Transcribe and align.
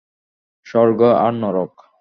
স্বর্গ 0.65 1.01
আর 1.25 1.33
নরক। 1.33 1.73